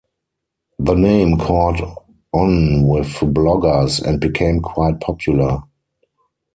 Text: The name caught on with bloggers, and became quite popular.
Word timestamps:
The 0.79 0.95
name 0.95 1.37
caught 1.37 1.79
on 2.33 2.87
with 2.87 3.09
bloggers, 3.19 4.01
and 4.01 4.19
became 4.19 4.59
quite 4.59 4.99
popular. 4.99 5.59